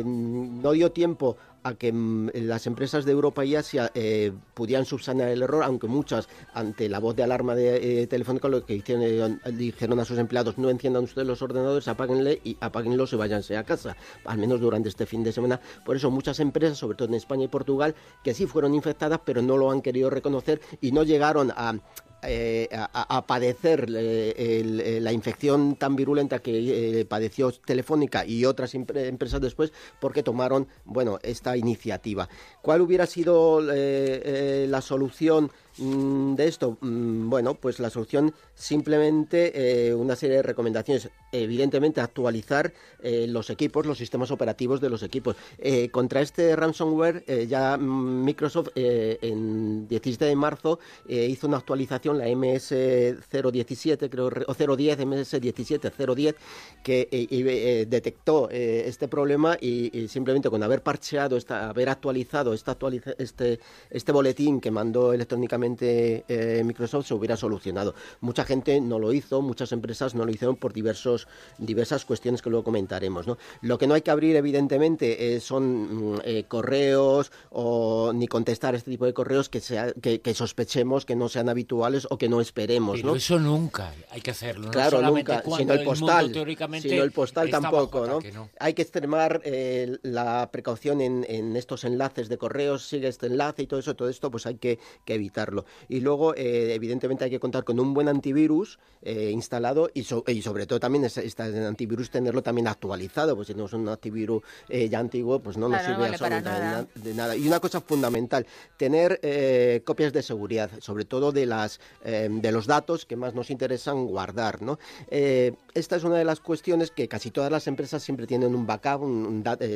no 0.03 0.71
dio 0.73 0.91
tiempo 0.91 1.37
a 1.63 1.75
que 1.75 1.91
mm, 1.91 2.29
las 2.33 2.67
empresas 2.67 3.05
de 3.05 3.11
Europa 3.11 3.45
y 3.45 3.55
Asia 3.55 3.91
eh, 3.93 4.31
pudieran 4.53 4.85
subsanar 4.85 5.29
el 5.29 5.41
error, 5.41 5.63
aunque 5.63 5.87
muchas, 5.87 6.27
ante 6.53 6.89
la 6.89 6.99
voz 6.99 7.15
de 7.15 7.23
alarma 7.23 7.55
de 7.55 8.01
eh, 8.01 8.07
Telefónica, 8.07 8.47
lo 8.47 8.65
que 8.65 8.75
hicieron, 8.75 9.41
eh, 9.43 9.51
dijeron 9.51 9.99
a 9.99 10.05
sus 10.05 10.17
empleados, 10.17 10.57
no 10.57 10.69
enciendan 10.69 11.03
ustedes 11.03 11.27
los 11.27 11.41
ordenadores, 11.41 11.87
apáguenle 11.87 12.41
y 12.43 12.57
apáguenlos 12.59 13.13
y 13.13 13.15
váyanse 13.15 13.57
a 13.57 13.63
casa, 13.63 13.95
al 14.25 14.37
menos 14.37 14.59
durante 14.59 14.89
este 14.89 15.05
fin 15.05 15.23
de 15.23 15.31
semana. 15.31 15.59
Por 15.85 15.95
eso 15.95 16.11
muchas 16.11 16.39
empresas, 16.39 16.77
sobre 16.77 16.97
todo 16.97 17.07
en 17.07 17.15
España 17.15 17.45
y 17.45 17.49
Portugal, 17.49 17.95
que 18.23 18.33
sí 18.33 18.45
fueron 18.45 18.73
infectadas, 18.73 19.21
pero 19.25 19.41
no 19.41 19.57
lo 19.57 19.71
han 19.71 19.81
querido 19.81 20.09
reconocer 20.09 20.61
y 20.81 20.91
no 20.91 21.03
llegaron 21.03 21.51
a, 21.51 21.79
eh, 22.23 22.69
a, 22.71 23.25
padecer 23.25 23.87
eh, 23.95 24.99
la 25.01 25.11
infección 25.11 25.75
tan 25.75 25.95
virulenta 25.95 26.37
que 26.39 26.99
eh, 26.99 27.05
padeció 27.05 27.51
Telefónica 27.51 28.25
y 28.25 28.45
otras 28.45 28.75
empresas 28.75 29.41
después 29.41 29.73
porque 29.99 30.21
tomaron 30.21 30.67
bueno 30.85 31.17
esta 31.23 31.57
iniciativa. 31.57 32.29
¿Cuál 32.61 32.81
hubiera 32.81 33.07
sido 33.07 33.61
la 33.61 34.81
solución 34.81 35.51
mm, 35.77 36.35
de 36.35 36.47
esto? 36.47 36.77
Mm, 36.81 37.29
bueno, 37.29 37.55
pues 37.55 37.79
la 37.79 37.89
solución 37.89 38.33
simplemente 38.55 39.87
eh, 39.89 39.93
una 39.93 40.15
serie 40.15 40.37
de 40.37 40.43
recomendaciones. 40.43 41.09
Evidentemente, 41.31 42.01
actualizar 42.01 42.73
eh, 43.01 43.25
los 43.27 43.49
equipos, 43.49 43.85
los 43.85 43.97
sistemas 43.97 44.31
operativos 44.31 44.81
de 44.81 44.89
los 44.89 45.03
equipos. 45.03 45.35
Eh, 45.57 45.89
contra 45.89 46.21
este 46.21 46.55
ransomware, 46.55 47.23
ya 47.47 47.77
Microsoft 47.77 48.69
en 48.75 49.87
17 49.87 50.25
de 50.25 50.35
marzo 50.35 50.79
hizo 51.07 51.47
una 51.47 51.57
actualización, 51.57 52.17
la 52.17 52.27
MS017, 52.27 54.09
creo, 54.09 54.27
o 54.47 54.53
010, 54.53 54.99
MS17, 54.99 55.91
010, 56.15 56.35
que 56.83 57.85
detectó 57.89 58.49
este 58.49 59.07
problema 59.07 59.57
y, 59.59 60.07
simplemente 60.07 60.49
con 60.49 60.63
haber 60.63 60.83
parcheado, 60.83 61.37
esta, 61.37 61.69
haber 61.69 61.89
actualizado 61.89 62.53
esta 62.53 62.77
este, 63.17 63.59
este 63.89 64.11
boletín 64.11 64.59
que 64.59 64.71
mandó 64.71 65.13
electrónicamente 65.13 65.60
Microsoft, 65.61 67.07
se 67.07 67.13
hubiera 67.13 67.37
solucionado. 67.37 67.95
Mucha 68.19 68.45
gente 68.45 68.81
no 68.81 68.99
lo 68.99 69.13
hizo, 69.13 69.41
muchas 69.41 69.71
empresas 69.71 70.15
no 70.15 70.25
lo 70.25 70.31
hicieron 70.31 70.55
por 70.55 70.73
diversos, 70.73 71.27
diversas 71.57 72.05
cuestiones 72.05 72.41
que 72.41 72.49
luego 72.49 72.63
comentaremos. 72.63 73.27
¿no? 73.27 73.37
Lo 73.61 73.77
que 73.77 73.87
no 73.87 73.93
hay 73.93 74.01
que 74.01 74.11
abrir, 74.11 74.35
evidentemente, 74.35 75.35
eh, 75.35 75.39
son 75.39 76.13
mm, 76.13 76.21
eh, 76.23 76.45
correos 76.47 77.31
o 77.49 78.11
ni 78.13 78.27
contestar 78.27 78.75
este 78.75 78.91
tipo 78.91 79.05
de 79.05 79.13
correos 79.13 79.49
que, 79.49 79.59
sea, 79.59 79.93
que, 79.93 80.33
sospechemos 80.33 81.05
que 81.05 81.15
no 81.15 81.29
sean 81.29 81.49
habituales 81.49 82.07
o 82.09 82.17
que 82.17 82.29
no 82.29 82.41
esperemos. 82.41 82.97
Pero 83.01 83.15
eso 83.15 83.39
nunca 83.39 83.93
hay 84.09 84.21
que 84.21 84.31
hacerlo. 84.31 84.65
¿no? 84.65 84.71
Claro, 84.71 85.01
nunca. 85.01 85.43
Sino 85.57 85.73
el 85.73 85.83
postal. 85.83 86.33
sino 86.81 87.03
el 87.03 87.11
postal 87.11 87.49
tampoco. 87.49 88.07
¿no? 88.07 88.19
Hay 88.59 88.73
que 88.73 88.81
extremar 88.81 89.41
eh, 89.43 89.97
la 90.03 90.49
precaución 90.51 91.01
en, 91.01 91.25
en, 91.27 91.55
estos 91.55 91.83
enlaces 91.83 92.29
de 92.29 92.37
correos, 92.37 92.87
sigue 92.87 93.07
este 93.07 93.27
enlace 93.27 93.63
y 93.63 93.67
todo 93.67 93.79
eso, 93.79 93.95
todo 93.95 94.09
esto, 94.09 94.31
pues 94.31 94.45
hay 94.45 94.55
que, 94.55 94.79
que 95.05 95.15
evitarlo. 95.15 95.50
Y 95.87 95.99
luego, 95.99 96.33
evidentemente, 96.35 97.25
hay 97.25 97.31
que 97.31 97.39
contar 97.39 97.63
con 97.63 97.79
un 97.79 97.93
buen 97.93 98.07
antivirus 98.07 98.31
virus 98.31 98.79
eh, 99.03 99.31
instalado 99.31 99.89
y, 99.93 100.01
y, 100.01 100.41
sobre 100.41 100.65
todo 100.67 100.79
también 100.79 101.05
este 101.05 101.43
antivirus 101.65 102.11
tenerlo 102.11 102.41
también 102.43 102.67
actualizado, 102.67 103.35
pues 103.35 103.47
si 103.47 103.53
tenemos 103.53 103.73
un 103.73 103.87
antivirus 103.89 104.43
eh, 104.69 104.89
ya 104.89 104.99
antiguo, 104.99 105.39
pues 105.39 105.57
no 105.57 105.67
nos 105.67 105.81
sirve 105.81 106.07
absolutamente 106.07 106.99
de 106.99 107.13
nada. 107.13 107.35
Y 107.35 107.47
una 107.47 107.59
cosa 107.59 107.81
fundamental, 107.81 108.45
tener 108.77 109.19
eh, 109.23 109.81
copias 109.85 110.13
de 110.13 110.21
seguridad, 110.21 110.69
sobre 110.79 111.05
todo 111.05 111.31
de 111.31 111.45
las 111.45 111.79
de 112.03 112.51
los 112.51 112.67
datos 112.67 113.05
que 113.05 113.15
más 113.15 113.33
nos 113.33 113.49
interesan 113.49 114.05
guardar, 114.05 114.61
¿no? 114.61 114.77
esta 115.09 115.95
es 115.95 116.03
una 116.03 116.15
de 116.15 116.25
las 116.25 116.39
cuestiones 116.39 116.91
que 116.91 117.07
casi 117.07 117.31
todas 117.31 117.51
las 117.51 117.67
empresas 117.67 118.03
siempre 118.03 118.27
tienen 118.27 118.53
un 118.55 118.65
backup, 118.65 119.01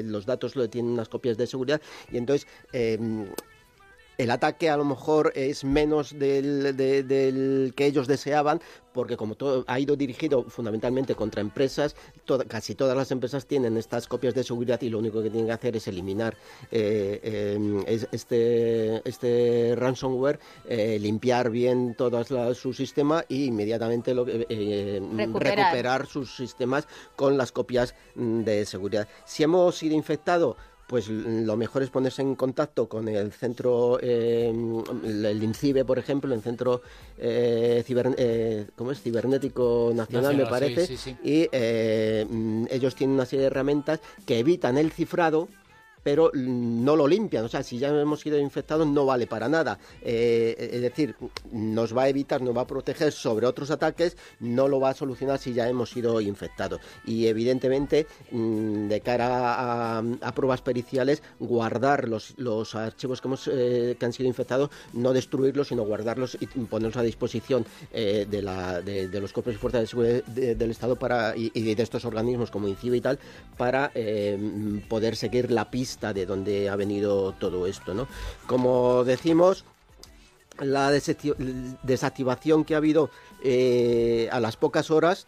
los 0.04 0.26
datos 0.26 0.56
lo 0.56 0.70
tienen 0.70 0.92
unas 0.92 1.10
copias 1.10 1.38
de 1.38 1.48
seguridad 1.48 1.82
y 2.12 2.18
entonces 2.18 2.48
el 4.18 4.32
ataque 4.32 4.70
a 4.70 4.78
lo 4.78 4.86
mejor 4.86 5.32
es 5.36 5.64
menos 5.64 6.18
del, 6.18 6.76
del, 6.76 7.74
que 7.76 7.86
ellos 7.86 8.08
deseaban, 8.08 8.62
porque 8.94 9.18
como 9.18 9.36
todo 9.36 9.66
ha 9.68 9.80
ido 9.80 9.96
dirigido 9.96 10.44
fundamentalmente 10.44 11.16
contra 11.16 11.42
empresas, 11.42 11.96
casi 12.48 12.76
todas 12.76 12.96
las 12.96 13.12
empresas 13.12 13.46
tienen 13.46 13.78
estas 13.78 14.08
copias 14.08 14.34
de 14.34 14.44
seguridad 14.44 14.82
y 14.82 14.90
lo 14.90 15.00
único 15.00 15.22
que 15.22 15.30
tienen 15.30 15.48
que 15.48 15.54
hacer 15.54 15.76
es 15.76 15.88
eliminar 15.88 16.38
eh, 16.72 17.20
eh, 17.22 18.08
este, 18.12 19.08
este 19.08 19.74
ransomware, 19.76 20.40
eh, 20.68 20.98
limpiar 21.00 21.50
bien 21.50 21.96
todo 21.96 22.24
su 22.54 22.74
sistema 22.74 23.26
y 23.28 23.46
inmediatamente 23.46 24.14
recuperar 24.14 26.08
sus 26.08 26.36
sistemas 26.36 26.88
con 27.16 27.38
las 27.38 27.52
copias 27.52 27.96
mm, 28.16 28.44
de 28.44 28.66
seguridad. 28.66 29.08
Si 29.26 29.44
hemos 29.44 29.78
sido 29.78 29.96
infectados, 29.96 30.56
pues 30.88 31.08
lo 31.10 31.58
mejor 31.58 31.84
es 31.84 31.90
ponerse 31.90 32.22
en 32.22 32.36
contacto 32.36 32.88
con 32.88 33.08
el 33.08 33.32
centro, 33.32 33.98
eh, 34.02 34.54
el 35.04 35.44
INCIBE, 35.44 35.84
por 35.84 35.98
ejemplo, 35.98 36.34
el 36.34 36.42
centro 36.42 36.82
eh, 37.18 37.84
eh, 37.88 38.68
¿cómo 38.76 38.92
es? 38.92 39.02
cibernético 39.02 39.92
nacional, 39.96 40.38
me 40.38 40.46
parece, 40.46 41.16
y 41.24 41.48
mm, 42.30 42.68
ellos 42.70 42.96
tienen 42.96 43.16
una 43.16 43.26
serie 43.26 43.42
de 43.42 43.48
herramientas 43.48 44.00
que 44.26 44.40
evitan 44.40 44.78
el 44.78 44.92
cifrado 44.92 45.48
pero 46.06 46.30
no 46.36 46.96
lo 46.96 47.08
limpian. 47.08 47.46
O 47.46 47.48
sea, 47.48 47.64
si 47.64 47.80
ya 47.80 47.88
hemos 47.88 48.20
sido 48.20 48.38
infectados 48.38 48.86
no 48.86 49.08
vale 49.08 49.26
para 49.26 49.50
nada. 49.50 49.80
Eh, 50.04 50.70
es 50.74 50.82
decir, 50.82 51.16
nos 51.52 51.98
va 51.98 52.04
a 52.04 52.10
evitar, 52.10 52.44
nos 52.44 52.56
va 52.56 52.62
a 52.62 52.68
proteger 52.68 53.12
sobre 53.12 53.48
otros 53.48 53.72
ataques, 53.72 54.16
no 54.40 54.68
lo 54.68 54.80
va 54.80 54.90
a 54.90 54.94
solucionar 54.94 55.40
si 55.40 55.54
ya 55.54 55.68
hemos 55.68 55.90
sido 55.90 56.22
infectados. 56.22 56.80
Y 57.08 57.26
evidentemente, 57.26 58.06
mm, 58.30 58.88
de 58.88 59.02
cara 59.02 59.98
a, 59.98 60.36
pruebas 60.36 60.62
periciales, 60.62 61.24
guardar 61.40 62.08
los, 62.08 62.36
los 62.38 62.76
archivos 62.76 63.20
que, 63.20 63.28
hemos, 63.28 63.50
eh, 63.52 63.96
que 64.00 64.06
han 64.06 64.14
sido 64.14 64.30
infectados, 64.30 64.70
no 64.94 65.12
destruirlos, 65.12 65.70
sino 65.70 65.86
guardarlos 65.86 66.38
y 66.40 66.46
ponerlos 66.46 66.98
a 66.98 67.02
disposición 67.02 67.66
eh, 67.92 68.28
de, 68.30 68.44
la, 68.44 68.80
de, 68.82 69.20
los 69.20 69.34
cuerpos 69.34 69.56
y 69.56 69.58
fuerzas 69.58 69.82
de 69.82 69.88
seguridad 69.88 70.24
del 70.24 70.70
Estado 70.70 70.98
para, 70.98 71.36
y, 71.36 71.50
de 71.50 71.82
estos 71.82 72.06
organismos 72.06 72.52
como 72.52 72.68
INCIBE 72.68 72.98
y 72.98 73.02
tal, 73.02 73.18
para 73.58 73.92
poder 74.88 75.16
seguir 75.16 75.50
la 75.50 75.72
pista 75.72 75.95
de 76.00 76.26
dónde 76.26 76.70
ha 76.70 76.76
venido 76.76 77.34
todo 77.34 77.68
esto, 77.68 77.94
¿no? 77.94 78.08
Como 78.48 79.04
decimos, 79.04 79.66
la 80.60 80.92
desactivación 80.92 82.64
que 82.64 82.76
ha 82.76 82.78
habido 82.78 83.10
eh, 83.44 84.30
a 84.32 84.40
las 84.40 84.58
pocas 84.58 84.92
horas 84.92 85.28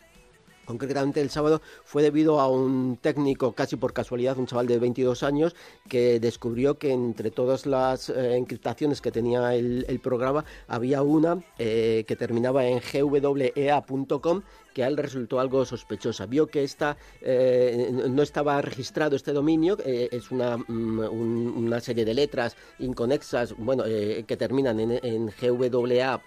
concretamente 0.68 1.22
el 1.22 1.30
sábado, 1.30 1.62
fue 1.86 2.04
debido 2.04 2.40
a 2.40 2.50
un 2.50 2.98
técnico, 3.02 3.54
casi 3.54 3.78
por 3.78 3.94
casualidad, 3.94 4.38
un 4.38 4.46
chaval 4.46 4.68
de 4.68 4.78
22 4.78 5.24
años, 5.24 5.56
que 5.90 6.20
descubrió 6.20 6.78
que 6.78 6.92
entre 6.92 7.32
todas 7.32 7.66
las 7.66 8.10
eh, 8.10 8.36
encriptaciones 8.36 9.02
que 9.02 9.12
tenía 9.12 9.56
el, 9.56 10.00
programa, 10.04 10.46
había 10.68 11.02
una 11.02 11.44
eh, 11.58 12.04
que 12.08 12.16
terminaba 12.16 12.66
en 12.66 12.80
gwea.com 12.80 14.44
que 14.78 14.84
a 14.84 14.88
él 14.90 14.98
resultó 14.98 15.40
algo 15.40 15.66
sospechosa. 15.66 16.28
Vio 16.28 16.46
que 16.46 16.64
esta 16.64 16.98
eh, 17.22 17.90
no 17.92 18.22
estaba 18.22 18.62
registrado 18.62 19.16
este 19.16 19.34
dominio, 19.34 19.76
es 19.84 20.30
una, 20.30 20.56
mm, 20.56 21.58
una, 21.58 21.80
serie 21.80 22.06
de 22.06 22.14
letras 22.14 22.56
inconexas, 22.78 23.58
bueno, 23.58 23.86
eh, 23.88 24.24
que 24.28 24.38
terminan 24.38 24.80
en, 24.80 25.00
en 25.04 25.34
gwa.com. 25.40 26.22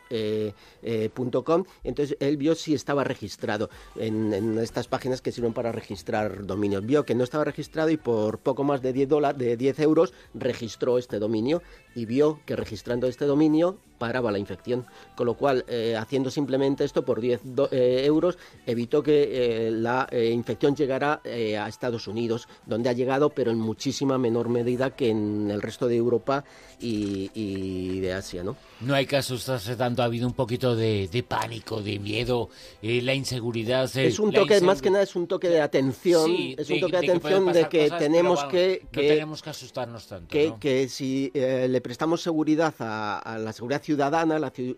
entonces 1.84 2.16
él 2.18 2.36
vio 2.38 2.56
si 2.56 2.74
estaba 2.74 3.04
registrado 3.04 3.70
en, 3.94 4.29
estas 4.32 4.88
páginas 4.88 5.20
que 5.20 5.32
sirven 5.32 5.52
para 5.52 5.72
registrar 5.72 6.46
dominios. 6.46 6.84
Vio 6.84 7.04
que 7.04 7.14
no 7.14 7.24
estaba 7.24 7.44
registrado 7.44 7.90
y 7.90 7.96
por 7.96 8.38
poco 8.38 8.64
más 8.64 8.82
de 8.82 8.92
10 8.92 9.08
dólares, 9.08 9.38
de 9.38 9.56
10 9.56 9.80
euros, 9.80 10.12
registró 10.34 10.98
este 10.98 11.18
dominio 11.18 11.62
y 11.94 12.06
vio 12.06 12.40
que 12.46 12.56
registrando 12.56 13.06
este 13.06 13.24
dominio 13.24 13.78
paraba 14.00 14.32
la 14.32 14.38
infección. 14.38 14.86
Con 15.14 15.26
lo 15.26 15.34
cual, 15.34 15.64
eh, 15.68 15.94
haciendo 15.96 16.30
simplemente 16.30 16.84
esto 16.84 17.04
por 17.04 17.20
10 17.20 17.42
eh, 17.70 18.02
euros, 18.06 18.38
evitó 18.66 19.02
que 19.02 19.66
eh, 19.66 19.70
la 19.70 20.08
infección 20.10 20.74
llegara 20.74 21.20
a 21.22 21.68
Estados 21.68 22.08
Unidos, 22.08 22.48
donde 22.64 22.88
ha 22.88 22.94
llegado, 22.94 23.28
pero 23.28 23.50
en 23.50 23.58
muchísima 23.58 24.16
menor 24.16 24.48
medida 24.48 24.96
que 24.96 25.10
en 25.10 25.50
el 25.50 25.60
resto 25.60 25.86
de 25.86 25.96
Europa 25.96 26.44
y, 26.80 28.00
de 28.00 28.14
Asia, 28.14 28.42
¿no? 28.42 28.56
No 28.80 28.94
hay 28.94 29.04
casos 29.04 29.46
hace 29.50 29.76
tanto, 29.76 30.00
ha 30.00 30.06
habido 30.06 30.26
un 30.26 30.32
poquito 30.32 30.74
de, 30.74 31.24
pánico, 31.28 31.82
de 31.82 31.98
miedo, 31.98 32.48
la 32.80 33.12
inseguridad. 33.12 33.94
es 33.94 34.18
un 34.18 34.32
toque, 34.32 34.62
más 34.62 34.80
que 34.80 34.90
nada 34.90 35.04
es 35.04 35.14
un 35.14 35.26
toque 35.26 35.50
de 35.50 35.60
atención, 35.60 36.30
es 36.56 36.70
un 36.70 36.80
toque 36.80 36.98
de, 36.98 37.08
atención 37.10 37.52
de 37.52 37.68
que 37.68 37.90
tenemos 37.90 38.42
que, 38.44 38.86
que, 38.90 39.08
tenemos 39.08 39.42
que 39.42 39.50
asustarnos 39.50 40.06
tanto. 40.06 40.28
Que, 40.28 40.54
que 40.58 40.88
si 40.88 41.30
le 41.34 41.80
prestamos 41.82 42.22
seguridad 42.22 42.74
a, 42.78 43.18
a 43.18 43.38
la 43.38 43.52
seguridad 43.52 43.82
ciudadana, 43.82 43.89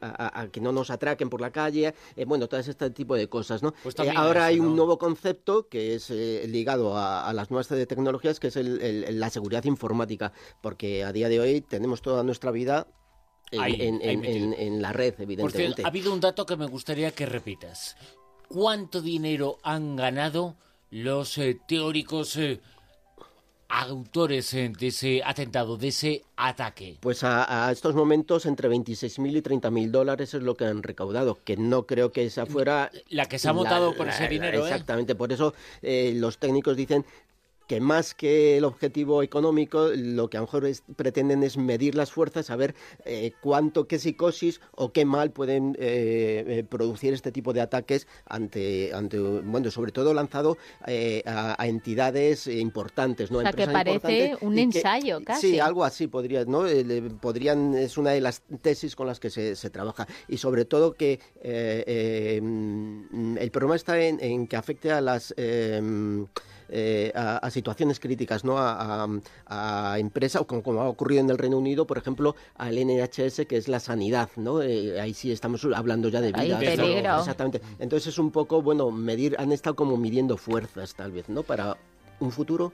a, 0.01 0.49
que 0.51 0.61
no 0.61 0.73
nos 0.73 0.91
atraquen 0.91 1.31
por 1.31 1.41
la 1.41 1.51
calle, 1.51 1.95
eh, 2.17 2.25
bueno, 2.25 2.49
todo 2.49 2.61
este 2.61 2.91
tipo 2.91 3.15
de 3.15 3.29
cosas, 3.29 3.63
¿no? 3.63 3.75
Pues 3.83 3.95
eh, 3.99 4.13
ahora 4.15 4.47
hay 4.47 4.61
un 4.61 4.77
nuevo 4.77 4.99
concepto 4.99 5.69
que 5.69 5.95
es 5.95 6.11
eh, 6.11 6.45
ligado 6.49 6.97
a, 6.97 7.33
las 7.33 7.51
nuevas 7.51 7.69
tecnologías, 7.69 8.41
que 8.41 8.49
es 8.49 8.57
la 8.57 9.31
seguridad 9.31 9.65
informática, 9.65 10.33
porque 10.61 11.05
a 11.05 11.13
día 11.13 11.29
de 11.29 11.41
hoy 11.41 11.61
tenemos 11.61 12.03
toda 12.03 12.23
nuestra 12.23 12.51
vida 12.51 12.87
en, 13.51 14.83
la 14.83 14.93
red, 14.93 15.15
evidentemente. 15.19 15.83
ha 15.85 15.89
habido 15.89 16.13
un 16.13 16.21
dato 16.21 16.47
que 16.47 16.57
me 16.57 16.67
gustaría 16.67 17.11
que 17.11 17.27
repitas. 17.27 17.97
¿Cuánto 18.49 19.01
dinero 19.01 19.59
han 19.63 19.97
ganado 19.97 20.57
los 20.91 21.41
teóricos 21.67 22.39
autores 23.73 24.53
de 24.53 24.87
ese 24.87 25.23
atentado, 25.25 25.79
de 25.79 25.89
ese 25.89 26.23
ataque? 26.37 26.99
Pues 27.01 27.25
a, 27.25 27.71
estos 27.73 27.95
momentos 27.95 28.45
entre 28.45 28.69
26.000 28.69 29.37
y 29.39 29.41
30.000 29.41 29.91
dólares 29.91 30.35
es 30.35 30.43
lo 30.43 30.55
que 30.57 30.67
han 30.67 30.83
recaudado, 30.83 31.39
que 31.43 31.57
no 31.57 31.87
creo 31.87 32.13
que 32.13 32.27
esa 32.27 32.45
fuera... 32.45 32.91
La 33.09 33.27
que 33.27 33.39
se 33.39 33.49
ha 33.49 33.53
montado 33.55 33.97
con 33.97 34.11
ese 34.11 34.29
dinero, 34.29 34.59
¿eh? 34.59 34.63
Exactamente, 34.63 35.15
por 35.15 35.33
eso 35.33 35.55
eh, 35.81 36.13
los 36.15 36.37
técnicos 36.39 36.77
dicen 36.77 37.07
que 37.73 37.81
más 37.81 38.13
que 38.13 38.59
el 38.59 38.65
objetivo 38.65 39.23
económico, 39.23 39.89
lo 39.97 40.29
que 40.29 40.37
a 40.37 40.41
lo 40.41 40.47
mejor 40.47 40.71
pretenden 40.95 41.43
es 41.43 41.57
medir 41.57 41.95
las 41.95 42.13
fuerzas, 42.13 42.45
saber 42.45 42.75
eh, 43.07 43.33
cuánto, 43.41 43.89
qué 43.89 43.99
psicosis 43.99 44.61
o 44.73 44.93
qué 44.93 45.07
mal 45.07 45.31
pueden 45.31 45.75
eh, 45.81 46.67
producir 46.69 47.15
este 47.15 47.33
tipo 47.33 47.55
de 47.55 47.63
ataques 47.63 48.07
ante, 48.27 48.93
ante 48.93 49.19
bueno, 49.19 49.71
sobre 49.71 49.91
todo 49.91 50.13
lanzado 50.13 50.59
a, 51.25 51.67
entidades 51.67 52.47
importantes, 52.47 53.31
¿no? 53.31 53.39
O 53.39 53.41
sea, 53.41 53.55
que 53.55 53.67
parece 53.67 54.37
un 54.43 54.59
ensayo, 54.59 55.23
casi. 55.25 55.53
Sí, 55.53 55.59
algo 55.59 55.83
así 55.83 56.09
podría, 56.09 56.45
¿no? 56.45 56.65
podrían, 57.23 57.73
es 57.73 57.97
una 57.97 58.11
de 58.11 58.21
las 58.21 58.43
tesis 58.61 58.95
con 58.95 59.07
las 59.07 59.19
que 59.19 59.31
se, 59.31 59.57
se 59.57 59.71
trabaja. 59.71 60.07
Y 60.29 60.37
sobre 60.37 60.67
todo 60.67 60.93
que 60.93 61.21
el 61.43 63.51
problema 63.51 63.77
está 63.77 63.99
en, 63.99 64.47
que 64.47 64.57
afecte 64.57 64.93
a 64.93 65.01
las... 65.01 65.33
Em, 65.39 66.27
eh, 66.75 67.13
a, 67.15 67.51
situaciones 67.63 68.01
críticas, 68.01 68.45
¿no? 68.45 68.57
A, 68.59 69.97
empresas, 69.99 70.43
como, 70.47 70.81
ha 70.81 70.89
ocurrido 70.89 71.21
en 71.21 71.31
el 71.31 71.39
Reino 71.39 71.59
Unido, 71.59 71.87
por 71.87 71.97
ejemplo, 71.97 72.35
al 72.57 72.75
NHS, 72.75 73.47
que 73.47 73.57
es 73.57 73.69
la 73.69 73.79
sanidad, 73.79 74.31
¿no? 74.37 74.63
Eh, 74.63 75.01
ahí 75.01 75.15
sí 75.15 75.31
estamos 75.31 75.65
hablando 75.75 76.09
ya 76.09 76.21
de 76.21 76.33
vida. 76.33 76.59
Exactamente. 77.21 77.63
Entonces 77.79 78.09
es 78.09 78.19
un 78.19 78.31
poco, 78.31 78.63
bueno, 78.63 78.91
medir, 78.91 79.37
han 79.39 79.53
estado 79.53 79.77
como 79.77 79.97
midiendo 79.97 80.37
fuerzas, 80.37 80.95
tal 80.95 81.13
vez, 81.13 81.29
¿no? 81.29 81.43
Para 81.45 81.77
un 82.21 82.33
futuro. 82.33 82.73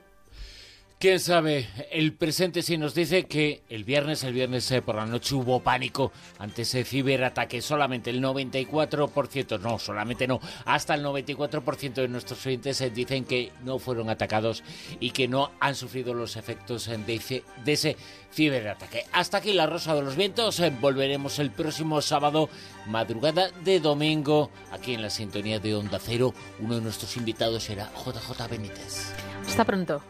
Quién 0.99 1.21
sabe, 1.21 1.69
el 1.91 2.11
presente 2.11 2.61
sí 2.61 2.77
nos 2.77 2.93
dice 2.93 3.23
que 3.23 3.63
el 3.69 3.85
viernes, 3.85 4.25
el 4.25 4.33
viernes 4.33 4.69
eh, 4.69 4.81
por 4.81 4.95
la 4.95 5.05
noche 5.05 5.33
hubo 5.33 5.61
pánico 5.61 6.11
ante 6.39 6.63
ese 6.63 6.83
ciberataque. 6.83 7.61
Solamente 7.61 8.09
el 8.09 8.21
94%, 8.21 9.61
no, 9.61 9.79
solamente 9.79 10.27
no, 10.27 10.41
hasta 10.65 10.95
el 10.95 11.05
94% 11.05 11.93
de 11.93 12.09
nuestros 12.09 12.45
oyentes 12.45 12.81
eh, 12.81 12.89
dicen 12.89 13.23
que 13.23 13.53
no 13.63 13.79
fueron 13.79 14.09
atacados 14.09 14.61
y 14.99 15.11
que 15.11 15.29
no 15.29 15.51
han 15.61 15.73
sufrido 15.75 16.13
los 16.13 16.35
efectos 16.35 16.89
eh, 16.89 16.97
de 16.97 17.43
de 17.63 17.71
ese 17.71 17.95
ciberataque. 18.33 19.05
Hasta 19.13 19.37
aquí 19.37 19.53
la 19.53 19.67
Rosa 19.67 19.95
de 19.95 20.01
los 20.01 20.17
Vientos. 20.17 20.61
Volveremos 20.81 21.39
el 21.39 21.51
próximo 21.51 22.01
sábado, 22.01 22.49
madrugada 22.87 23.51
de 23.63 23.79
domingo, 23.79 24.51
aquí 24.73 24.95
en 24.95 25.01
la 25.01 25.09
sintonía 25.09 25.59
de 25.59 25.75
Onda 25.75 25.97
Cero. 25.97 26.33
Uno 26.59 26.75
de 26.75 26.81
nuestros 26.81 27.15
invitados 27.15 27.63
será 27.63 27.89
JJ 28.05 28.49
Benítez. 28.49 29.13
Hasta 29.47 29.63
pronto. 29.63 30.01